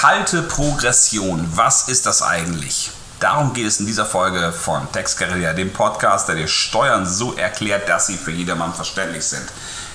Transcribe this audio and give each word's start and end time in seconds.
Kalte 0.00 0.40
Progression, 0.40 1.46
was 1.54 1.88
ist 1.88 2.06
das 2.06 2.22
eigentlich? 2.22 2.90
Darum 3.18 3.52
geht 3.52 3.66
es 3.66 3.80
in 3.80 3.86
dieser 3.86 4.06
Folge 4.06 4.50
von 4.50 4.90
Tex 4.92 5.14
Guerilla, 5.18 5.52
dem 5.52 5.74
Podcast, 5.74 6.26
der 6.26 6.36
dir 6.36 6.48
Steuern 6.48 7.04
so 7.04 7.34
erklärt, 7.34 7.86
dass 7.86 8.06
sie 8.06 8.16
für 8.16 8.30
jedermann 8.30 8.72
verständlich 8.72 9.26
sind. 9.26 9.46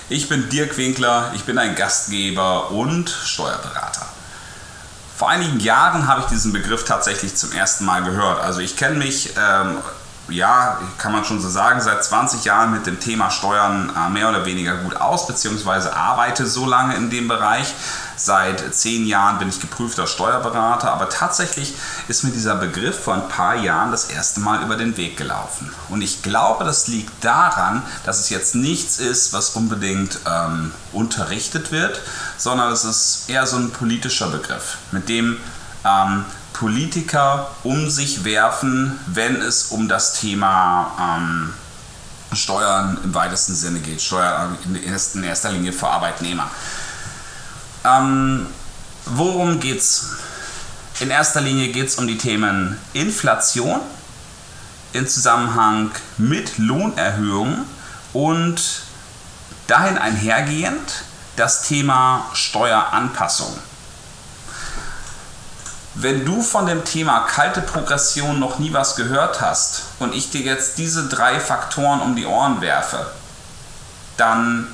Ich 0.08 0.28
bin 0.28 0.48
Dirk 0.48 0.76
Winkler, 0.76 1.32
ich 1.34 1.42
bin 1.42 1.58
ein 1.58 1.74
Gastgeber 1.74 2.70
und 2.70 3.10
Steuerberater. 3.10 4.06
Vor 5.16 5.28
einigen 5.28 5.58
Jahren 5.58 6.06
habe 6.06 6.20
ich 6.20 6.26
diesen 6.28 6.52
Begriff 6.52 6.84
tatsächlich 6.84 7.34
zum 7.34 7.50
ersten 7.50 7.84
Mal 7.84 8.04
gehört. 8.04 8.40
Also 8.40 8.60
ich 8.60 8.76
kenne 8.76 8.94
mich 8.94 9.30
ähm, 9.36 9.78
ja, 10.28 10.78
kann 10.98 11.12
man 11.12 11.24
schon 11.24 11.40
so 11.40 11.48
sagen, 11.48 11.80
seit 11.80 12.04
20 12.04 12.44
Jahren 12.44 12.72
mit 12.72 12.86
dem 12.86 12.98
Thema 12.98 13.30
Steuern 13.30 13.92
äh, 13.96 14.10
mehr 14.10 14.28
oder 14.28 14.44
weniger 14.44 14.76
gut 14.78 14.96
aus, 14.96 15.26
beziehungsweise 15.26 15.94
arbeite 15.94 16.46
so 16.46 16.66
lange 16.66 16.96
in 16.96 17.10
dem 17.10 17.28
Bereich. 17.28 17.74
Seit 18.18 18.74
10 18.74 19.06
Jahren 19.06 19.38
bin 19.38 19.50
ich 19.50 19.60
geprüfter 19.60 20.06
Steuerberater, 20.06 20.90
aber 20.90 21.10
tatsächlich 21.10 21.74
ist 22.08 22.24
mir 22.24 22.30
dieser 22.30 22.54
Begriff 22.56 23.04
vor 23.04 23.14
ein 23.14 23.28
paar 23.28 23.56
Jahren 23.56 23.90
das 23.90 24.06
erste 24.06 24.40
Mal 24.40 24.62
über 24.62 24.76
den 24.76 24.96
Weg 24.96 25.18
gelaufen. 25.18 25.70
Und 25.90 26.00
ich 26.00 26.22
glaube, 26.22 26.64
das 26.64 26.88
liegt 26.88 27.22
daran, 27.22 27.82
dass 28.04 28.18
es 28.18 28.30
jetzt 28.30 28.54
nichts 28.54 28.98
ist, 28.98 29.34
was 29.34 29.50
unbedingt 29.50 30.18
ähm, 30.26 30.72
unterrichtet 30.92 31.72
wird, 31.72 32.00
sondern 32.38 32.72
es 32.72 32.84
ist 32.84 33.28
eher 33.28 33.46
so 33.46 33.56
ein 33.58 33.70
politischer 33.70 34.28
Begriff, 34.28 34.78
mit 34.92 35.10
dem 35.10 35.36
ähm, 35.84 36.24
Politiker 36.58 37.50
um 37.64 37.90
sich 37.90 38.24
werfen, 38.24 38.98
wenn 39.06 39.36
es 39.42 39.64
um 39.64 39.88
das 39.88 40.14
Thema 40.14 41.18
ähm, 41.18 41.52
Steuern 42.32 42.98
im 43.04 43.14
weitesten 43.14 43.54
Sinne 43.54 43.80
geht. 43.80 44.00
Steuern 44.00 44.56
in 44.64 45.22
erster 45.22 45.52
Linie 45.52 45.72
für 45.72 45.88
Arbeitnehmer. 45.88 46.50
Ähm, 47.84 48.46
worum 49.04 49.60
es? 49.62 50.16
In 51.00 51.10
erster 51.10 51.42
Linie 51.42 51.68
geht 51.68 51.88
es 51.88 51.96
um 51.96 52.06
die 52.06 52.16
Themen 52.16 52.78
Inflation 52.94 53.80
in 54.94 55.06
Zusammenhang 55.06 55.90
mit 56.16 56.56
Lohnerhöhungen 56.56 57.66
und 58.14 58.62
dahin 59.66 59.98
einhergehend 59.98 61.04
das 61.36 61.64
Thema 61.64 62.30
Steueranpassung. 62.32 63.54
Wenn 65.98 66.26
du 66.26 66.42
von 66.42 66.66
dem 66.66 66.84
Thema 66.84 67.20
kalte 67.20 67.62
Progression 67.62 68.38
noch 68.38 68.58
nie 68.58 68.74
was 68.74 68.96
gehört 68.96 69.40
hast 69.40 69.84
und 69.98 70.14
ich 70.14 70.28
dir 70.30 70.42
jetzt 70.42 70.76
diese 70.76 71.08
drei 71.08 71.40
Faktoren 71.40 72.00
um 72.00 72.14
die 72.14 72.26
Ohren 72.26 72.60
werfe, 72.60 73.06
dann 74.18 74.66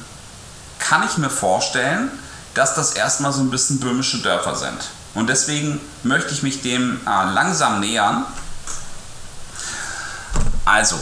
kann 0.80 1.04
ich 1.04 1.18
mir 1.18 1.30
vorstellen, 1.30 2.10
dass 2.54 2.74
das 2.74 2.94
erstmal 2.94 3.32
so 3.32 3.40
ein 3.40 3.50
bisschen 3.50 3.78
böhmische 3.78 4.18
Dörfer 4.18 4.56
sind. 4.56 4.90
Und 5.14 5.28
deswegen 5.28 5.80
möchte 6.02 6.32
ich 6.32 6.42
mich 6.42 6.60
dem 6.62 7.00
äh, 7.06 7.32
langsam 7.32 7.78
nähern. 7.78 8.24
Also, 10.64 10.98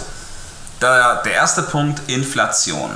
der, 0.83 1.23
der 1.23 1.33
erste 1.33 1.63
Punkt, 1.63 2.11
Inflation. 2.11 2.91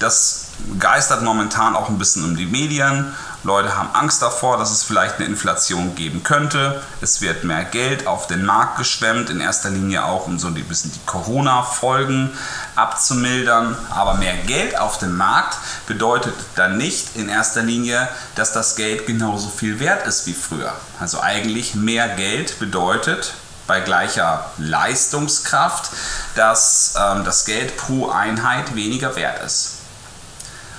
Das 0.00 0.46
geistert 0.80 1.22
momentan 1.22 1.76
auch 1.76 1.88
ein 1.88 1.98
bisschen 1.98 2.24
um 2.24 2.36
die 2.36 2.46
Medien 2.46 3.14
Leute 3.46 3.76
haben 3.76 3.90
Angst 3.94 4.20
davor, 4.22 4.58
dass 4.58 4.72
es 4.72 4.82
vielleicht 4.82 5.16
eine 5.16 5.26
Inflation 5.26 5.94
geben 5.94 6.22
könnte. 6.24 6.82
Es 7.00 7.20
wird 7.20 7.44
mehr 7.44 7.64
Geld 7.64 8.06
auf 8.06 8.26
den 8.26 8.44
Markt 8.44 8.76
geschwemmt, 8.76 9.30
in 9.30 9.40
erster 9.40 9.70
Linie 9.70 10.04
auch, 10.04 10.26
um 10.26 10.38
so 10.38 10.48
ein 10.48 10.54
bisschen 10.54 10.92
die 10.92 11.06
Corona-Folgen 11.06 12.36
abzumildern. 12.74 13.76
Aber 13.90 14.14
mehr 14.14 14.36
Geld 14.36 14.78
auf 14.78 14.98
dem 14.98 15.16
Markt 15.16 15.56
bedeutet 15.86 16.34
dann 16.56 16.76
nicht 16.76 17.14
in 17.14 17.28
erster 17.28 17.62
Linie, 17.62 18.08
dass 18.34 18.52
das 18.52 18.74
Geld 18.74 19.06
genauso 19.06 19.48
viel 19.48 19.78
wert 19.78 20.06
ist 20.06 20.26
wie 20.26 20.34
früher. 20.34 20.72
Also 20.98 21.20
eigentlich 21.20 21.76
mehr 21.76 22.08
Geld 22.08 22.58
bedeutet 22.58 23.34
bei 23.68 23.80
gleicher 23.80 24.50
Leistungskraft, 24.58 25.90
dass 26.34 26.94
ähm, 26.98 27.24
das 27.24 27.44
Geld 27.44 27.76
pro 27.76 28.10
Einheit 28.10 28.74
weniger 28.74 29.16
wert 29.16 29.42
ist. 29.44 29.76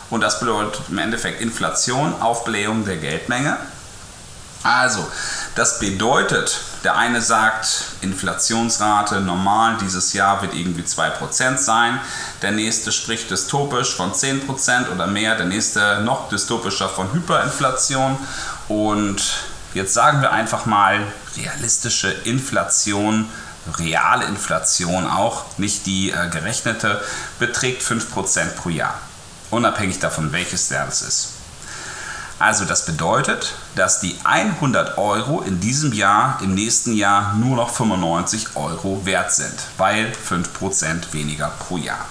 Und 0.10 0.22
das 0.22 0.40
bedeutet 0.40 0.82
im 0.90 0.98
Endeffekt 0.98 1.42
Inflation, 1.42 2.22
Aufblähung 2.22 2.86
der 2.86 2.98
Geldmenge. 2.98 3.58
Also, 4.64 5.06
das 5.56 5.80
bedeutet, 5.80 6.60
der 6.84 6.98
eine 6.98 7.22
sagt, 7.22 7.84
Inflationsrate 8.02 9.22
normal 9.22 9.78
dieses 9.82 10.14
Jahr 10.14 10.42
wird 10.42 10.54
irgendwie 10.56 10.82
2% 10.82 11.58
sein. 11.58 12.00
Der 12.42 12.52
nächste 12.52 12.92
spricht 12.92 13.30
dystopisch 13.30 13.96
von 13.96 14.14
10% 14.14 14.92
oder 14.92 15.08
mehr. 15.08 15.36
Der 15.36 15.46
nächste 15.46 16.02
noch 16.02 16.30
dystopischer 16.30 16.90
von 16.90 17.14
Hyperinflation. 17.14 18.18
Und 18.68 19.22
jetzt 19.74 19.94
sagen 19.94 20.22
wir 20.22 20.32
einfach 20.32 20.66
mal 20.66 21.00
realistische 21.38 22.10
Inflation, 22.10 23.30
reale 23.78 24.26
Inflation 24.26 25.08
auch, 25.08 25.46
nicht 25.58 25.86
die 25.86 26.12
äh, 26.12 26.30
gerechnete, 26.30 27.02
beträgt 27.40 27.84
5% 27.84 28.56
pro 28.56 28.70
Jahr 28.70 29.00
unabhängig 29.52 30.00
davon, 30.00 30.32
welches 30.32 30.72
es 30.72 31.02
ist. 31.02 31.30
Also 32.40 32.66
das 32.66 32.86
bedeutet, 32.86 33.56
dass 33.76 34.00
die 34.00 34.16
100 34.24 35.00
Euro 35.00 35.42
in 35.42 35.60
diesem 35.60 35.92
Jahr, 35.92 36.40
im 36.44 36.54
nächsten 36.54 36.94
Jahr 36.94 37.34
nur 37.34 37.56
noch 37.56 37.72
95 37.72 38.56
Euro 38.56 39.06
wert 39.06 39.34
sind, 39.34 39.56
weil 39.78 40.12
5% 40.12 41.14
weniger 41.14 41.52
pro 41.68 41.78
Jahr. 41.78 42.06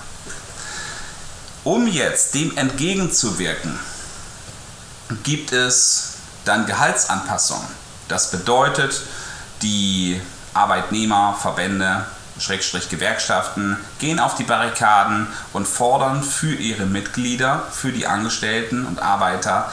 Um 1.62 1.86
jetzt 1.86 2.34
dem 2.34 2.56
entgegenzuwirken, 2.56 3.78
gibt 5.22 5.52
es 5.52 6.14
dann 6.44 6.66
Gehaltsanpassungen. 6.66 7.66
Das 8.08 8.32
bedeutet, 8.32 9.02
die 9.62 10.20
Arbeitnehmerverbände 10.54 12.04
Schrägstrich 12.38 12.88
Gewerkschaften 12.88 13.76
gehen 13.98 14.20
auf 14.20 14.34
die 14.34 14.44
Barrikaden 14.44 15.26
und 15.52 15.66
fordern 15.66 16.22
für 16.22 16.54
ihre 16.54 16.86
Mitglieder, 16.86 17.62
für 17.72 17.92
die 17.92 18.06
Angestellten 18.06 18.86
und 18.86 19.00
Arbeiter 19.00 19.70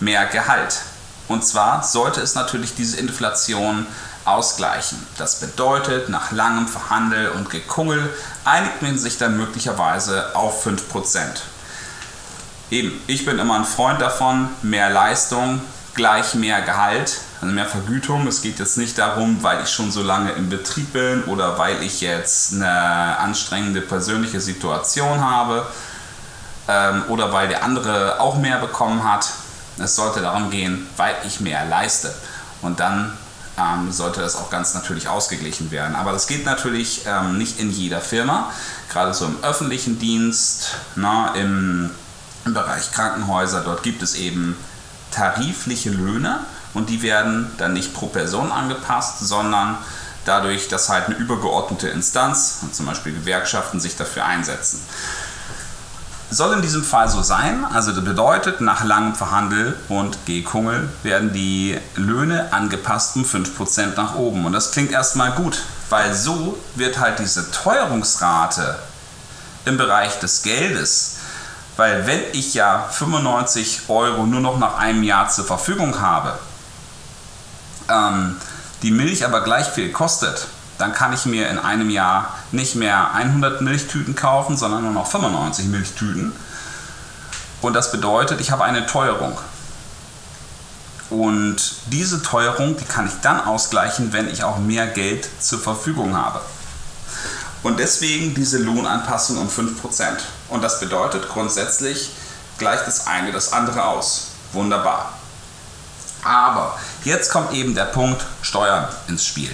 mehr 0.00 0.26
Gehalt. 0.26 0.80
Und 1.28 1.44
zwar 1.44 1.82
sollte 1.82 2.20
es 2.20 2.34
natürlich 2.34 2.74
diese 2.74 2.98
Inflation 2.98 3.86
ausgleichen. 4.24 5.04
Das 5.18 5.40
bedeutet, 5.40 6.08
nach 6.08 6.32
langem 6.32 6.68
Verhandel 6.68 7.28
und 7.30 7.50
Gekungel 7.50 8.08
einigt 8.44 8.82
man 8.82 8.98
sich 8.98 9.18
dann 9.18 9.36
möglicherweise 9.36 10.34
auf 10.34 10.66
5%. 10.66 10.78
Eben, 12.70 13.00
ich 13.06 13.24
bin 13.24 13.38
immer 13.38 13.56
ein 13.56 13.64
Freund 13.64 14.00
davon, 14.00 14.48
mehr 14.62 14.90
Leistung 14.90 15.60
gleich 15.94 16.34
mehr 16.34 16.62
Gehalt 16.62 17.20
also 17.44 17.54
mehr 17.54 17.66
Vergütung. 17.66 18.26
Es 18.26 18.42
geht 18.42 18.58
jetzt 18.58 18.78
nicht 18.78 18.98
darum, 18.98 19.42
weil 19.42 19.62
ich 19.62 19.70
schon 19.70 19.90
so 19.90 20.02
lange 20.02 20.32
im 20.32 20.48
Betrieb 20.48 20.92
bin 20.92 21.24
oder 21.24 21.58
weil 21.58 21.82
ich 21.82 22.00
jetzt 22.00 22.54
eine 22.54 23.18
anstrengende 23.18 23.82
persönliche 23.82 24.40
Situation 24.40 25.20
habe 25.20 25.66
ähm, 26.68 27.04
oder 27.08 27.32
weil 27.32 27.48
der 27.48 27.62
andere 27.62 28.20
auch 28.20 28.38
mehr 28.38 28.58
bekommen 28.58 29.04
hat. 29.04 29.28
Es 29.78 29.94
sollte 29.96 30.22
darum 30.22 30.50
gehen, 30.50 30.86
weil 30.96 31.14
ich 31.26 31.40
mehr 31.40 31.66
leiste. 31.66 32.14
Und 32.62 32.80
dann 32.80 33.12
ähm, 33.58 33.92
sollte 33.92 34.20
das 34.20 34.36
auch 34.36 34.48
ganz 34.48 34.72
natürlich 34.72 35.08
ausgeglichen 35.08 35.70
werden. 35.70 35.96
Aber 35.96 36.12
das 36.12 36.26
geht 36.26 36.46
natürlich 36.46 37.02
ähm, 37.06 37.36
nicht 37.36 37.60
in 37.60 37.70
jeder 37.70 38.00
Firma, 38.00 38.50
gerade 38.90 39.12
so 39.12 39.26
im 39.26 39.36
öffentlichen 39.42 39.98
Dienst, 39.98 40.76
na, 40.96 41.32
ne, 41.32 41.40
im, 41.40 41.90
im 42.46 42.54
Bereich 42.54 42.90
Krankenhäuser. 42.92 43.60
Dort 43.60 43.82
gibt 43.82 44.02
es 44.02 44.14
eben 44.14 44.56
tarifliche 45.10 45.90
Löhne 45.90 46.40
und 46.74 46.90
die 46.90 47.02
werden 47.02 47.50
dann 47.56 47.72
nicht 47.72 47.94
pro 47.94 48.06
Person 48.06 48.52
angepasst, 48.52 49.20
sondern 49.20 49.78
dadurch, 50.24 50.68
dass 50.68 50.88
halt 50.88 51.06
eine 51.06 51.16
übergeordnete 51.16 51.88
Instanz, 51.88 52.60
zum 52.72 52.86
Beispiel 52.86 53.12
Gewerkschaften, 53.12 53.80
sich 53.80 53.96
dafür 53.96 54.24
einsetzen. 54.24 54.80
Soll 56.30 56.54
in 56.54 56.62
diesem 56.62 56.82
Fall 56.82 57.08
so 57.08 57.22
sein, 57.22 57.64
also 57.64 57.92
das 57.92 58.04
bedeutet, 58.04 58.60
nach 58.60 58.82
langem 58.82 59.14
Verhandel 59.14 59.76
und 59.88 60.26
Gekungel 60.26 60.88
werden 61.02 61.32
die 61.32 61.78
Löhne 61.94 62.52
angepasst 62.52 63.14
um 63.14 63.24
5% 63.24 63.94
nach 63.96 64.16
oben. 64.16 64.44
Und 64.44 64.52
das 64.52 64.72
klingt 64.72 64.90
erstmal 64.90 65.32
gut, 65.32 65.62
weil 65.90 66.12
so 66.14 66.58
wird 66.74 66.98
halt 66.98 67.20
diese 67.20 67.50
Teuerungsrate 67.52 68.78
im 69.64 69.76
Bereich 69.76 70.18
des 70.18 70.42
Geldes, 70.42 71.18
weil 71.76 72.06
wenn 72.06 72.20
ich 72.32 72.54
ja 72.54 72.88
95 72.90 73.82
Euro 73.88 74.26
nur 74.26 74.40
noch 74.40 74.58
nach 74.58 74.76
einem 74.76 75.02
Jahr 75.02 75.28
zur 75.28 75.44
Verfügung 75.44 76.00
habe, 76.00 76.38
ähm, 77.88 78.36
die 78.82 78.90
Milch 78.90 79.24
aber 79.24 79.42
gleich 79.42 79.66
viel 79.68 79.92
kostet, 79.92 80.46
dann 80.78 80.92
kann 80.92 81.12
ich 81.12 81.24
mir 81.24 81.48
in 81.48 81.58
einem 81.58 81.90
Jahr 81.90 82.34
nicht 82.52 82.74
mehr 82.74 83.14
100 83.14 83.60
Milchtüten 83.60 84.14
kaufen, 84.14 84.56
sondern 84.56 84.82
nur 84.82 84.92
noch 84.92 85.06
95 85.06 85.66
Milchtüten. 85.66 86.32
Und 87.62 87.74
das 87.74 87.92
bedeutet, 87.92 88.40
ich 88.40 88.50
habe 88.50 88.64
eine 88.64 88.86
Teuerung. 88.86 89.38
Und 91.10 91.76
diese 91.86 92.22
Teuerung, 92.22 92.76
die 92.76 92.84
kann 92.84 93.06
ich 93.06 93.12
dann 93.22 93.40
ausgleichen, 93.40 94.12
wenn 94.12 94.28
ich 94.28 94.42
auch 94.42 94.58
mehr 94.58 94.86
Geld 94.86 95.28
zur 95.38 95.60
Verfügung 95.60 96.16
habe. 96.16 96.40
Und 97.62 97.78
deswegen 97.78 98.34
diese 98.34 98.58
Lohnanpassung 98.58 99.38
um 99.38 99.48
5%. 99.48 99.72
Und 100.48 100.62
das 100.62 100.80
bedeutet 100.80 101.28
grundsätzlich, 101.28 102.10
gleicht 102.58 102.86
das 102.86 103.06
eine 103.06 103.32
das 103.32 103.52
andere 103.52 103.84
aus. 103.84 104.32
Wunderbar. 104.52 105.14
Aber 106.24 106.78
jetzt 107.04 107.30
kommt 107.30 107.52
eben 107.52 107.74
der 107.74 107.84
Punkt 107.84 108.24
Steuern 108.42 108.88
ins 109.08 109.24
Spiel. 109.26 109.50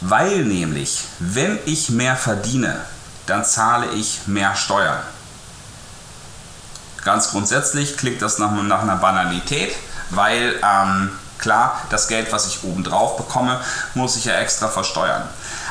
Weil 0.00 0.44
nämlich, 0.44 1.04
wenn 1.18 1.58
ich 1.64 1.90
mehr 1.90 2.16
verdiene, 2.16 2.80
dann 3.26 3.44
zahle 3.44 3.86
ich 3.92 4.26
mehr 4.26 4.54
Steuern. 4.56 5.00
Ganz 7.04 7.30
grundsätzlich 7.30 7.96
klingt 7.96 8.22
das 8.22 8.38
nach, 8.38 8.50
nach 8.50 8.82
einer 8.82 8.96
Banalität, 8.96 9.74
weil 10.10 10.60
ähm, 10.62 11.10
klar, 11.38 11.80
das 11.90 12.08
Geld, 12.08 12.32
was 12.32 12.46
ich 12.46 12.64
obendrauf 12.64 13.16
bekomme, 13.16 13.60
muss 13.94 14.16
ich 14.16 14.24
ja 14.24 14.34
extra 14.34 14.68
versteuern. 14.68 15.22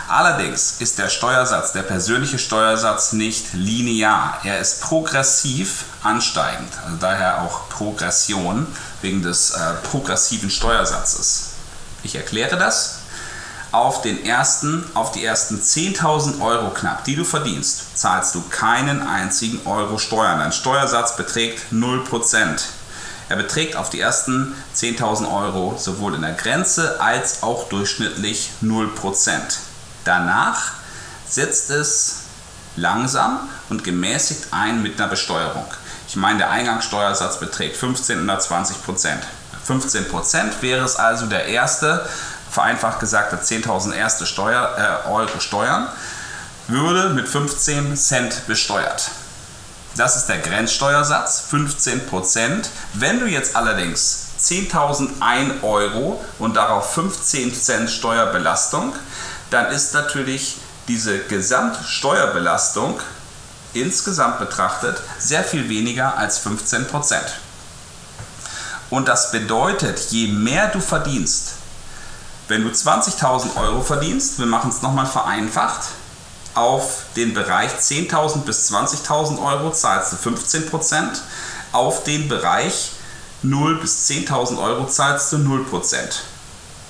Allerdings 0.10 0.80
ist 0.80 1.00
der 1.00 1.10
Steuersatz, 1.10 1.74
der 1.74 1.82
persönliche 1.82 2.40
Steuersatz 2.40 3.12
nicht 3.12 3.54
linear. 3.54 4.40
Er 4.46 4.60
ist 4.60 4.80
progressiv 4.80 5.84
ansteigend, 6.02 6.72
also 6.86 6.96
daher 6.98 7.42
auch 7.42 7.68
Progression 7.68 8.66
wegen 9.02 9.22
des 9.22 9.52
äh, 9.52 9.74
progressiven 9.84 10.50
Steuersatzes. 10.50 11.50
Ich 12.04 12.16
erkläre 12.16 12.58
das. 12.58 13.00
Auf, 13.74 14.02
den 14.02 14.24
ersten, 14.26 14.90
auf 14.94 15.12
die 15.12 15.26
ersten 15.26 15.60
10.000 15.60 16.40
Euro 16.40 16.70
knapp, 16.70 17.04
die 17.04 17.18
du 17.18 17.26
verdienst, 17.26 17.98
zahlst 17.98 18.34
du 18.34 18.42
keinen 18.50 19.06
einzigen 19.06 19.60
Euro 19.68 19.98
Steuern. 19.98 20.40
Dein 20.40 20.54
Steuersatz 20.54 21.18
beträgt 21.18 21.74
0%. 21.74 22.62
Er 23.28 23.36
beträgt 23.36 23.76
auf 23.76 23.90
die 23.90 24.00
ersten 24.00 24.56
10.000 24.74 25.30
Euro 25.30 25.76
sowohl 25.78 26.16
in 26.16 26.22
der 26.22 26.32
Grenze 26.32 27.02
als 27.02 27.44
auch 27.44 27.68
durchschnittlich 27.68 28.52
0%. 28.64 29.67
Danach 30.08 30.72
setzt 31.28 31.70
es 31.70 32.20
langsam 32.78 33.50
und 33.68 33.84
gemäßigt 33.84 34.54
ein 34.54 34.82
mit 34.82 34.98
einer 34.98 35.10
Besteuerung. 35.10 35.66
Ich 36.08 36.16
meine, 36.16 36.38
der 36.38 36.50
Eingangssteuersatz 36.50 37.42
beträgt 37.42 37.76
15 37.76 38.24
oder 38.24 38.40
20 38.40 38.86
Prozent. 38.86 39.22
15 39.66 40.08
Prozent 40.08 40.62
wäre 40.62 40.86
es 40.86 40.96
also 40.96 41.26
der 41.26 41.48
erste, 41.48 42.08
vereinfacht 42.50 43.02
gesagt, 43.02 43.34
der 43.34 43.42
10.000 43.42 43.94
erste 43.94 44.26
Steuer, 44.26 45.04
äh, 45.06 45.10
Euro 45.10 45.42
Steuern, 45.42 45.90
würde 46.70 47.10
mit 47.10 47.28
15 47.28 47.98
Cent 47.98 48.48
besteuert. 48.48 49.12
Das 49.98 50.16
ist 50.16 50.28
der 50.28 50.38
Grenzsteuersatz, 50.38 51.42
15 51.50 52.08
Prozent. 52.08 52.70
Wenn 52.94 53.20
du 53.20 53.26
jetzt 53.26 53.58
allerdings 53.58 54.28
10.001 54.40 55.64
Euro 55.64 56.24
und 56.40 56.56
darauf 56.56 56.94
15 56.94 57.54
Cent 57.54 57.90
Steuerbelastung 57.90 58.94
dann 59.50 59.72
ist 59.72 59.94
natürlich 59.94 60.58
diese 60.88 61.20
Gesamtsteuerbelastung 61.20 63.00
insgesamt 63.74 64.40
betrachtet 64.40 64.98
sehr 65.20 65.44
viel 65.44 65.70
weniger 65.70 66.18
als 66.18 66.46
15% 66.46 67.16
Und 68.90 69.08
das 69.08 69.32
bedeutet, 69.32 70.00
je 70.12 70.28
mehr 70.28 70.68
du 70.70 70.80
verdienst, 70.80 71.54
wenn 72.48 72.64
du 72.64 72.70
20.000 72.70 73.58
Euro 73.58 73.82
verdienst, 73.82 74.40
wir 74.40 74.46
machen 74.46 74.70
es 74.70 74.82
nochmal 74.82 75.06
vereinfacht, 75.06 75.82
auf 76.54 77.04
den 77.16 77.34
Bereich 77.34 77.72
10.000 77.74 78.40
bis 78.40 78.72
20.000 78.72 79.44
Euro 79.44 79.72
zahlst 79.72 80.14
du 80.14 80.30
15% 80.30 81.20
auf 81.72 82.04
den 82.04 82.28
Bereich 82.28 82.94
0 83.44 83.80
bis 83.80 84.10
10.000 84.10 84.60
Euro 84.60 84.88
zahlst 84.88 85.32
du 85.34 85.38
0 85.38 85.66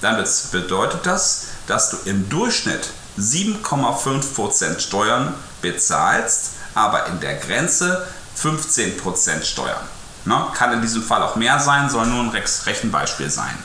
Dann 0.01 0.23
bedeutet 0.51 1.05
das, 1.05 1.47
dass 1.67 1.89
du 1.89 1.97
im 2.05 2.29
Durchschnitt 2.29 2.89
7,5% 3.19 4.79
Steuern 4.79 5.33
bezahlst, 5.61 6.51
aber 6.75 7.07
in 7.07 7.19
der 7.19 7.35
Grenze 7.35 8.05
15% 8.39 9.43
Steuern. 9.43 9.81
Ne? 10.25 10.45
Kann 10.53 10.73
in 10.73 10.81
diesem 10.81 11.01
Fall 11.01 11.23
auch 11.23 11.35
mehr 11.35 11.59
sein, 11.59 11.89
soll 11.89 12.05
nur 12.05 12.23
ein 12.23 12.29
Rechenbeispiel 12.29 13.29
sein. 13.29 13.57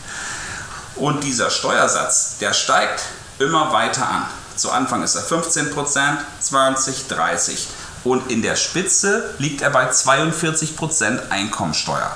Und 0.96 1.24
dieser 1.24 1.50
Steuersatz, 1.50 2.38
der 2.40 2.52
steigt 2.54 3.02
immer 3.38 3.72
weiter 3.72 4.08
an. 4.08 4.26
Zu 4.56 4.70
Anfang 4.70 5.02
ist 5.02 5.14
er 5.14 5.22
15%, 5.22 6.18
20, 6.40 7.08
30 7.08 7.68
und 8.04 8.30
in 8.30 8.42
der 8.42 8.56
Spitze 8.56 9.34
liegt 9.38 9.62
er 9.62 9.70
bei 9.70 9.90
42% 9.90 11.30
Einkommensteuer. 11.30 12.14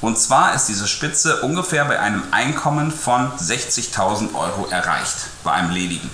Und 0.00 0.18
zwar 0.18 0.54
ist 0.54 0.66
diese 0.66 0.86
Spitze 0.86 1.42
ungefähr 1.42 1.84
bei 1.84 1.98
einem 1.98 2.22
Einkommen 2.30 2.92
von 2.92 3.32
60.000 3.32 4.34
Euro 4.34 4.66
erreicht, 4.70 5.16
bei 5.42 5.52
einem 5.52 5.70
ledigen. 5.70 6.10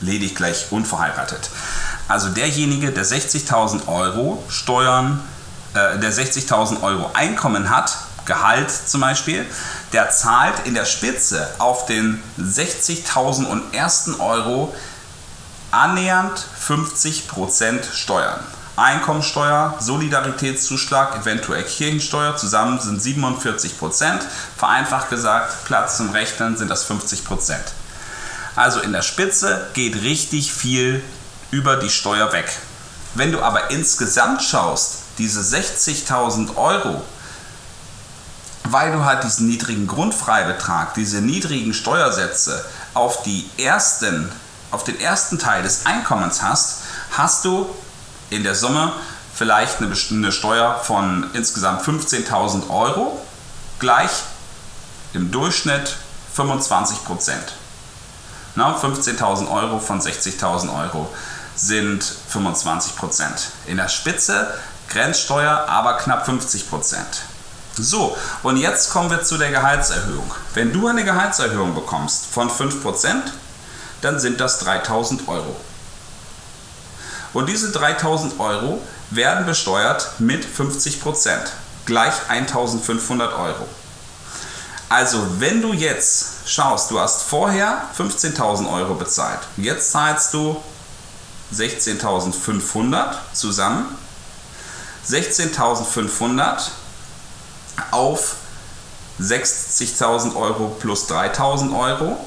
Ledig 0.00 0.34
gleich 0.34 0.72
unverheiratet. 0.72 1.50
Also 2.08 2.28
derjenige, 2.28 2.90
der 2.90 3.04
60.000 3.04 3.86
Euro 3.86 4.42
Steuern, 4.48 5.20
äh, 5.74 5.98
der 5.98 6.12
60.000 6.12 6.82
Euro 6.82 7.10
Einkommen 7.14 7.70
hat, 7.70 7.96
Gehalt 8.24 8.70
zum 8.70 9.00
Beispiel, 9.00 9.44
der 9.92 10.10
zahlt 10.10 10.66
in 10.66 10.74
der 10.74 10.84
Spitze 10.84 11.48
auf 11.58 11.86
den 11.86 12.22
60.000 12.38 13.46
und 13.46 13.74
ersten 13.74 14.20
Euro 14.20 14.72
annähernd 15.72 16.44
50% 16.64 17.92
Steuern. 17.92 18.40
Einkommensteuer, 18.82 19.76
Solidaritätszuschlag, 19.78 21.16
eventuell 21.20 21.62
Kirchensteuer, 21.62 22.36
zusammen 22.36 22.80
sind 22.80 23.00
47 23.00 23.78
Prozent. 23.78 24.22
Vereinfacht 24.56 25.08
gesagt, 25.08 25.64
Platz 25.64 25.96
zum 25.96 26.10
Rechnen 26.10 26.56
sind 26.56 26.68
das 26.68 26.84
50 26.84 27.24
Prozent. 27.24 27.64
Also 28.56 28.80
in 28.80 28.92
der 28.92 29.02
Spitze 29.02 29.68
geht 29.72 30.02
richtig 30.02 30.52
viel 30.52 31.02
über 31.52 31.76
die 31.76 31.90
Steuer 31.90 32.32
weg. 32.32 32.50
Wenn 33.14 33.30
du 33.30 33.40
aber 33.40 33.70
insgesamt 33.70 34.42
schaust, 34.42 34.98
diese 35.18 35.40
60.000 35.40 36.56
Euro, 36.56 37.02
weil 38.64 38.92
du 38.92 39.04
halt 39.04 39.22
diesen 39.22 39.48
niedrigen 39.48 39.86
Grundfreibetrag, 39.86 40.94
diese 40.94 41.20
niedrigen 41.20 41.72
Steuersätze 41.72 42.64
auf, 42.94 43.22
die 43.22 43.48
ersten, 43.58 44.32
auf 44.70 44.82
den 44.82 44.98
ersten 44.98 45.38
Teil 45.38 45.62
des 45.62 45.86
Einkommens 45.86 46.42
hast, 46.42 46.80
hast 47.10 47.44
du 47.44 47.72
in 48.32 48.44
der 48.44 48.54
Summe 48.54 48.92
vielleicht 49.34 49.80
eine, 49.80 49.94
eine 50.10 50.32
Steuer 50.32 50.80
von 50.82 51.26
insgesamt 51.34 51.82
15.000 51.82 52.70
Euro 52.70 53.20
gleich 53.78 54.10
im 55.12 55.30
Durchschnitt 55.30 55.96
25 56.34 57.04
Prozent. 57.04 57.54
15.000 58.56 59.50
Euro 59.50 59.78
von 59.78 60.00
60.000 60.00 60.78
Euro 60.78 61.12
sind 61.56 62.04
25 62.04 62.96
Prozent. 62.96 63.50
In 63.66 63.76
der 63.76 63.88
Spitze 63.88 64.54
Grenzsteuer 64.88 65.66
aber 65.68 65.96
knapp 65.96 66.26
50 66.26 66.68
Prozent. 66.68 67.22
So, 67.74 68.16
und 68.42 68.58
jetzt 68.58 68.90
kommen 68.90 69.10
wir 69.10 69.22
zu 69.22 69.38
der 69.38 69.50
Gehaltserhöhung. 69.50 70.30
Wenn 70.52 70.72
du 70.72 70.86
eine 70.86 71.04
Gehaltserhöhung 71.04 71.74
bekommst 71.74 72.26
von 72.26 72.50
5 72.50 72.82
Prozent, 72.82 73.32
dann 74.02 74.20
sind 74.20 74.40
das 74.40 74.64
3.000 74.66 75.28
Euro. 75.28 75.56
Und 77.32 77.48
diese 77.48 77.72
3000 77.72 78.38
Euro 78.38 78.80
werden 79.10 79.46
besteuert 79.46 80.20
mit 80.20 80.44
50 80.44 81.00
Prozent, 81.00 81.52
gleich 81.86 82.14
1500 82.28 83.32
Euro. 83.34 83.66
Also 84.88 85.26
wenn 85.38 85.62
du 85.62 85.72
jetzt 85.72 86.26
schaust, 86.46 86.90
du 86.90 87.00
hast 87.00 87.22
vorher 87.22 87.82
15.000 87.96 88.70
Euro 88.70 88.94
bezahlt, 88.94 89.40
jetzt 89.56 89.90
zahlst 89.90 90.34
du 90.34 90.62
16.500 91.54 93.14
zusammen, 93.32 93.96
16.500 95.08 96.68
auf 97.90 98.34
60.000 99.20 100.36
Euro 100.36 100.76
plus 100.78 101.08
3.000 101.08 101.78
Euro 101.78 102.26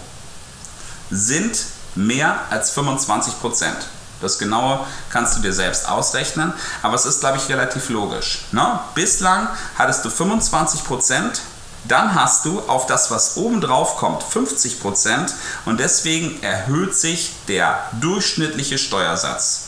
sind 1.11 1.57
mehr 1.93 2.39
als 2.49 2.71
25 2.71 3.39
Prozent. 3.39 3.77
Das 4.21 4.39
Genaue 4.39 4.79
kannst 5.09 5.37
du 5.37 5.41
dir 5.41 5.53
selbst 5.53 5.89
ausrechnen, 5.89 6.53
aber 6.81 6.95
es 6.95 7.05
ist, 7.05 7.19
glaube 7.19 7.37
ich, 7.37 7.49
relativ 7.49 7.89
logisch. 7.89 8.45
Ne? 8.51 8.79
Bislang 8.93 9.47
hattest 9.77 10.05
du 10.05 10.09
25%, 10.09 11.39
dann 11.87 12.15
hast 12.15 12.45
du 12.45 12.61
auf 12.61 12.87
das, 12.87 13.11
was 13.11 13.37
oben 13.37 13.61
drauf 13.61 13.97
kommt, 13.97 14.23
50% 14.23 15.31
und 15.65 15.79
deswegen 15.79 16.41
erhöht 16.41 16.95
sich 16.95 17.33
der 17.47 17.79
durchschnittliche 17.99 18.77
Steuersatz. 18.77 19.65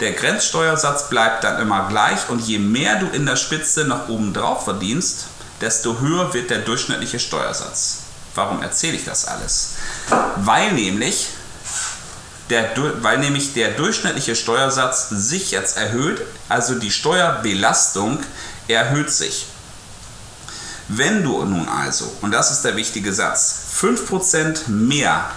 Der 0.00 0.12
Grenzsteuersatz 0.12 1.08
bleibt 1.08 1.44
dann 1.44 1.60
immer 1.60 1.88
gleich 1.88 2.28
und 2.28 2.40
je 2.40 2.58
mehr 2.58 2.96
du 2.96 3.06
in 3.06 3.26
der 3.26 3.36
Spitze 3.36 3.84
nach 3.84 4.08
oben 4.08 4.32
drauf 4.32 4.64
verdienst, 4.64 5.26
desto 5.60 6.00
höher 6.00 6.34
wird 6.34 6.50
der 6.50 6.58
durchschnittliche 6.58 7.20
Steuersatz. 7.20 7.98
Warum 8.34 8.62
erzähle 8.62 8.96
ich 8.96 9.04
das 9.04 9.26
alles? 9.26 9.74
Weil 10.36 10.72
nämlich 10.72 11.28
der, 12.52 12.70
weil 13.02 13.18
nämlich 13.18 13.54
der 13.54 13.70
durchschnittliche 13.70 14.36
Steuersatz 14.36 15.08
sich 15.08 15.50
jetzt 15.50 15.76
erhöht, 15.76 16.20
also 16.48 16.74
die 16.74 16.90
Steuerbelastung 16.90 18.20
erhöht 18.68 19.10
sich. 19.10 19.46
Wenn 20.88 21.24
du 21.24 21.42
nun 21.44 21.68
also, 21.68 22.12
und 22.20 22.32
das 22.32 22.50
ist 22.50 22.62
der 22.62 22.76
wichtige 22.76 23.12
Satz, 23.12 23.56
5% 23.80 24.68
mehr 24.68 25.30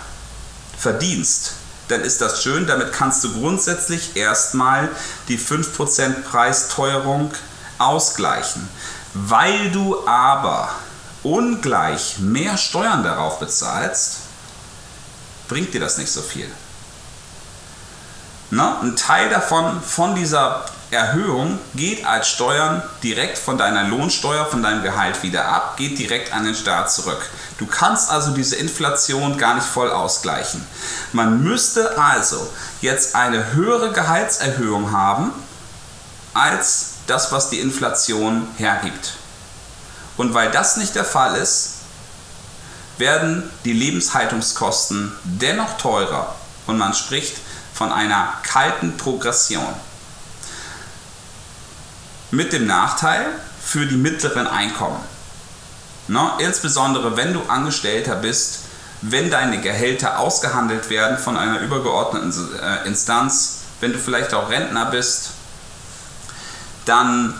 verdienst, 0.77 1.53
dann 1.87 2.01
ist 2.01 2.19
das 2.19 2.43
schön, 2.43 2.67
damit 2.67 2.91
kannst 2.91 3.23
du 3.23 3.31
grundsätzlich 3.31 4.17
erstmal 4.17 4.89
die 5.29 5.39
5% 5.39 6.23
Preisteuerung 6.23 7.31
ausgleichen. 7.77 8.67
Weil 9.13 9.71
du 9.71 10.05
aber 10.07 10.69
ungleich 11.23 12.19
mehr 12.19 12.57
Steuern 12.57 13.03
darauf 13.03 13.39
bezahlst, 13.39 14.17
bringt 15.47 15.73
dir 15.73 15.79
das 15.79 15.97
nicht 15.97 16.11
so 16.11 16.21
viel. 16.21 16.51
Na, 18.51 18.79
ein 18.81 18.95
Teil 18.95 19.29
davon, 19.29 19.81
von 19.81 20.13
dieser 20.15 20.65
Erhöhung, 20.91 21.59
geht 21.73 22.05
als 22.05 22.27
Steuern 22.27 22.83
direkt 23.01 23.37
von 23.37 23.57
deiner 23.57 23.85
Lohnsteuer, 23.85 24.45
von 24.45 24.61
deinem 24.61 24.83
Gehalt 24.83 25.23
wieder 25.23 25.45
ab, 25.45 25.77
geht 25.77 25.97
direkt 25.97 26.31
an 26.31 26.45
den 26.45 26.53
Staat 26.53 26.91
zurück. 26.91 27.29
Du 27.57 27.65
kannst 27.65 28.11
also 28.11 28.31
diese 28.31 28.55
Inflation 28.55 29.37
gar 29.37 29.55
nicht 29.55 29.65
voll 29.65 29.89
ausgleichen. 29.89 30.65
Man 31.11 31.43
müsste 31.43 31.97
also 31.97 32.47
jetzt 32.81 33.15
eine 33.15 33.53
höhere 33.53 33.91
Gehaltserhöhung 33.91 34.91
haben, 34.91 35.31
als 36.35 36.95
das, 37.07 37.31
was 37.31 37.49
die 37.49 37.59
Inflation 37.59 38.47
hergibt. 38.57 39.13
Und 40.17 40.33
weil 40.33 40.51
das 40.51 40.77
nicht 40.77 40.95
der 40.95 41.05
Fall 41.05 41.35
ist, 41.35 41.71
werden 42.97 43.49
die 43.65 43.73
Lebenshaltungskosten 43.73 45.11
dennoch 45.23 45.77
teurer 45.77 46.35
und 46.67 46.77
man 46.77 46.93
spricht 46.93 47.37
von 47.75 47.91
einer 47.91 48.33
kalten 48.43 48.97
Progression. 48.97 49.67
Mit 52.31 52.53
dem 52.53 52.65
Nachteil 52.65 53.27
für 53.63 53.85
die 53.85 53.97
mittleren 53.97 54.47
Einkommen. 54.47 55.01
Ne? 56.07 56.31
Insbesondere 56.39 57.17
wenn 57.17 57.33
du 57.33 57.41
Angestellter 57.47 58.15
bist, 58.15 58.59
wenn 59.01 59.29
deine 59.29 59.59
Gehälter 59.59 60.19
ausgehandelt 60.19 60.89
werden 60.89 61.17
von 61.17 61.37
einer 61.37 61.59
übergeordneten 61.59 62.33
äh, 62.61 62.87
Instanz, 62.87 63.59
wenn 63.81 63.91
du 63.91 63.99
vielleicht 63.99 64.33
auch 64.33 64.49
Rentner 64.49 64.85
bist, 64.85 65.31
dann 66.85 67.33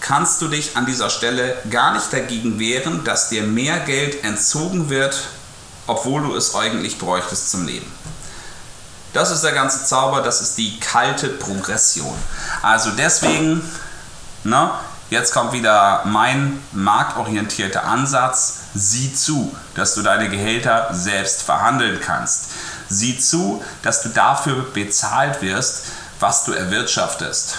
kannst 0.00 0.40
du 0.42 0.48
dich 0.48 0.76
an 0.76 0.86
dieser 0.86 1.10
Stelle 1.10 1.56
gar 1.70 1.92
nicht 1.92 2.12
dagegen 2.12 2.58
wehren, 2.58 3.04
dass 3.04 3.28
dir 3.28 3.42
mehr 3.42 3.80
Geld 3.80 4.24
entzogen 4.24 4.88
wird, 4.90 5.28
obwohl 5.86 6.22
du 6.22 6.34
es 6.34 6.54
eigentlich 6.54 6.98
bräuchtest 6.98 7.50
zum 7.50 7.66
Leben. 7.66 7.90
Das 9.12 9.30
ist 9.30 9.42
der 9.42 9.52
ganze 9.52 9.84
Zauber, 9.84 10.22
das 10.22 10.40
ist 10.40 10.56
die 10.56 10.78
kalte 10.78 11.28
Progression. 11.28 12.14
Also 12.62 12.90
deswegen, 12.90 13.62
ne, 14.44 14.70
jetzt 15.10 15.32
kommt 15.32 15.52
wieder 15.52 16.02
mein 16.04 16.62
marktorientierter 16.72 17.84
Ansatz. 17.84 18.58
Sieh 18.74 19.12
zu, 19.12 19.54
dass 19.74 19.94
du 19.94 20.02
deine 20.02 20.28
Gehälter 20.28 20.88
selbst 20.92 21.42
verhandeln 21.42 22.00
kannst. 22.00 22.50
Sieh 22.88 23.18
zu, 23.18 23.64
dass 23.82 24.02
du 24.02 24.10
dafür 24.10 24.64
bezahlt 24.72 25.42
wirst, 25.42 25.86
was 26.20 26.44
du 26.44 26.52
erwirtschaftest. 26.52 27.56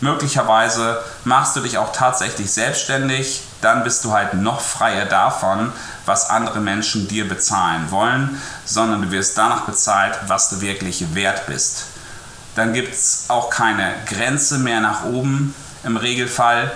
Möglicherweise 0.00 1.02
machst 1.24 1.56
du 1.56 1.60
dich 1.60 1.78
auch 1.78 1.92
tatsächlich 1.92 2.52
selbstständig, 2.52 3.44
dann 3.62 3.84
bist 3.84 4.04
du 4.04 4.12
halt 4.12 4.34
noch 4.34 4.60
freier 4.60 5.06
davon, 5.06 5.72
was 6.04 6.28
andere 6.28 6.60
Menschen 6.60 7.08
dir 7.08 7.26
bezahlen 7.26 7.90
wollen, 7.90 8.42
sondern 8.64 9.02
du 9.02 9.10
wirst 9.10 9.38
danach 9.38 9.62
bezahlt, 9.62 10.18
was 10.26 10.50
du 10.50 10.60
wirklich 10.60 11.14
wert 11.14 11.46
bist. 11.46 11.84
Dann 12.54 12.74
gibt 12.74 12.92
es 12.92 13.26
auch 13.28 13.48
keine 13.48 13.94
Grenze 14.06 14.58
mehr 14.58 14.80
nach 14.80 15.04
oben 15.04 15.54
im 15.84 15.96
Regelfall 15.96 16.70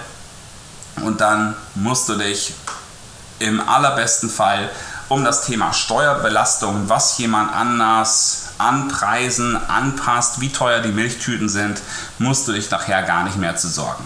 und 1.03 1.21
dann 1.21 1.55
musst 1.75 2.09
du 2.09 2.15
dich 2.15 2.55
im 3.41 3.61
allerbesten 3.69 4.31
Fall 4.31 4.71
um 5.09 5.25
das 5.25 5.45
Thema 5.45 5.73
Steuerbelastung, 5.73 6.89
was 6.89 7.19
jemand 7.19 7.55
anders 7.55 8.47
anpreisen, 8.59 9.59
anpasst, 9.69 10.41
wie 10.41 10.51
teuer 10.51 10.81
die 10.81 10.93
Milchtüten 10.93 11.49
sind, 11.49 11.81
musst 12.19 12.49
du 12.49 12.53
dich 12.53 12.71
nachher 12.71 13.03
gar 13.03 13.25
nicht 13.25 13.37
mehr 13.37 13.57
zu 13.57 13.69
sorgen. 13.69 14.05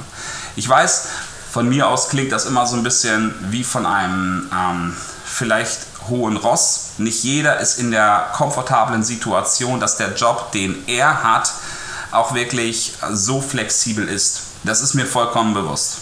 Ich 0.57 0.69
weiß, 0.69 1.09
von 1.51 1.69
mir 1.69 1.89
aus 1.89 2.09
klingt 2.09 2.33
das 2.33 2.47
immer 2.47 2.67
so 2.67 2.77
ein 2.77 2.83
bisschen 2.83 3.35
wie 3.51 3.65
von 3.65 3.87
einem 3.87 4.49
ähm, 4.55 4.97
vielleicht 5.25 5.81
hohen 6.09 6.37
Ross. 6.37 6.93
Nicht 6.99 7.25
jeder 7.25 7.59
ist 7.61 7.79
in 7.79 7.91
der 7.91 8.31
komfortablen 8.33 9.03
Situation, 9.03 9.81
dass 9.81 9.97
der 9.97 10.15
Job, 10.15 10.53
den 10.53 10.77
er 10.87 11.23
hat, 11.23 11.53
auch 12.13 12.35
wirklich 12.35 12.95
so 13.13 13.41
flexibel 13.41 14.09
ist. 14.09 14.43
Das 14.65 14.81
ist 14.81 14.95
mir 14.95 15.07
vollkommen 15.07 15.55
bewusst. 15.55 15.99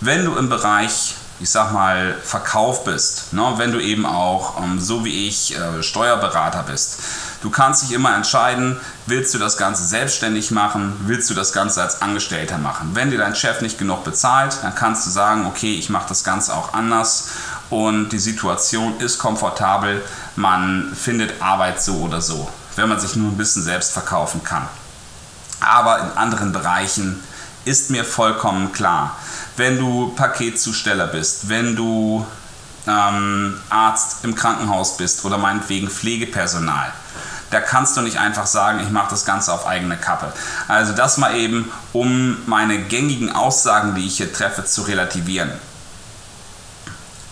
Wenn 0.00 0.24
du 0.24 0.36
im 0.36 0.48
Bereich 0.48 1.14
ich 1.40 1.50
sag 1.50 1.72
mal, 1.72 2.14
Verkauf 2.22 2.84
bist, 2.84 3.32
ne? 3.32 3.54
wenn 3.56 3.72
du 3.72 3.80
eben 3.80 4.06
auch, 4.06 4.62
ähm, 4.62 4.80
so 4.80 5.04
wie 5.04 5.28
ich, 5.28 5.56
äh, 5.56 5.82
Steuerberater 5.82 6.62
bist. 6.62 6.98
Du 7.44 7.50
kannst 7.50 7.82
dich 7.82 7.92
immer 7.92 8.16
entscheiden, 8.16 8.80
willst 9.04 9.34
du 9.34 9.38
das 9.38 9.58
Ganze 9.58 9.84
selbstständig 9.84 10.50
machen, 10.50 10.96
willst 11.00 11.28
du 11.28 11.34
das 11.34 11.52
Ganze 11.52 11.82
als 11.82 12.00
Angestellter 12.00 12.56
machen. 12.56 12.92
Wenn 12.94 13.10
dir 13.10 13.18
dein 13.18 13.36
Chef 13.36 13.60
nicht 13.60 13.76
genug 13.76 14.02
bezahlt, 14.02 14.56
dann 14.62 14.74
kannst 14.74 15.06
du 15.06 15.10
sagen, 15.10 15.44
okay, 15.44 15.74
ich 15.74 15.90
mache 15.90 16.08
das 16.08 16.24
Ganze 16.24 16.54
auch 16.54 16.72
anders 16.72 17.28
und 17.68 18.08
die 18.08 18.18
Situation 18.18 18.98
ist 18.98 19.18
komfortabel, 19.18 20.02
man 20.36 20.90
findet 20.94 21.42
Arbeit 21.42 21.82
so 21.82 21.96
oder 21.96 22.22
so, 22.22 22.48
wenn 22.76 22.88
man 22.88 22.98
sich 22.98 23.14
nur 23.14 23.30
ein 23.30 23.36
bisschen 23.36 23.62
selbst 23.62 23.92
verkaufen 23.92 24.42
kann. 24.42 24.66
Aber 25.60 25.98
in 25.98 26.16
anderen 26.16 26.50
Bereichen 26.50 27.22
ist 27.66 27.90
mir 27.90 28.06
vollkommen 28.06 28.72
klar, 28.72 29.18
wenn 29.58 29.78
du 29.78 30.14
Paketzusteller 30.16 31.08
bist, 31.08 31.50
wenn 31.50 31.76
du 31.76 32.26
ähm, 32.86 33.60
Arzt 33.68 34.24
im 34.24 34.34
Krankenhaus 34.34 34.96
bist 34.96 35.26
oder 35.26 35.36
meinetwegen 35.36 35.90
Pflegepersonal, 35.90 36.90
da 37.54 37.60
kannst 37.60 37.96
du 37.96 38.00
nicht 38.00 38.18
einfach 38.18 38.46
sagen, 38.46 38.80
ich 38.80 38.90
mache 38.90 39.10
das 39.10 39.24
Ganze 39.24 39.52
auf 39.52 39.64
eigene 39.64 39.96
Kappe. 39.96 40.32
Also 40.66 40.92
das 40.92 41.18
mal 41.18 41.36
eben, 41.36 41.70
um 41.92 42.36
meine 42.46 42.82
gängigen 42.82 43.30
Aussagen, 43.30 43.94
die 43.94 44.06
ich 44.06 44.16
hier 44.16 44.32
treffe, 44.32 44.64
zu 44.64 44.82
relativieren. 44.82 45.52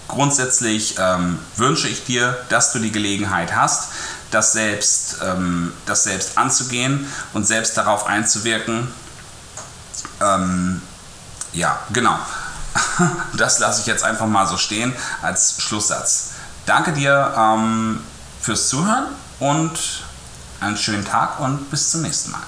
Grundsätzlich 0.07 0.95
ähm, 0.99 1.41
wünsche 1.57 1.88
ich 1.88 2.05
dir, 2.05 2.38
dass 2.50 2.73
du 2.73 2.79
die 2.79 2.93
Gelegenheit 2.93 3.57
hast, 3.57 3.91
das 4.31 4.52
selbst, 4.52 5.17
ähm, 5.25 5.73
das 5.87 6.05
selbst 6.05 6.38
anzugehen 6.38 7.11
und 7.33 7.45
selbst 7.45 7.76
darauf 7.76 8.07
einzuwirken, 8.07 8.87
ähm, 10.21 10.81
ja, 11.52 11.81
genau. 11.93 12.17
Das 13.37 13.59
lasse 13.59 13.81
ich 13.81 13.87
jetzt 13.87 14.05
einfach 14.05 14.26
mal 14.26 14.47
so 14.47 14.57
stehen 14.57 14.95
als 15.21 15.61
Schlusssatz. 15.61 16.31
Danke 16.64 16.93
dir 16.93 17.35
ähm, 17.37 18.00
fürs 18.41 18.69
Zuhören 18.69 19.07
und 19.41 20.05
einen 20.62 20.76
schönen 20.76 21.04
Tag 21.04 21.40
und 21.40 21.71
bis 21.71 21.90
zum 21.90 22.02
nächsten 22.02 22.31
Mal. 22.31 22.40